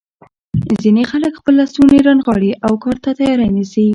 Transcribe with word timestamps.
ځینې 0.81 1.03
خلک 1.11 1.31
خپل 1.39 1.53
لستوڼي 1.59 1.99
رانغاړي 2.07 2.51
او 2.65 2.73
کار 2.83 2.97
ته 3.03 3.09
تیاری 3.17 3.47
نیسي. 3.55 3.85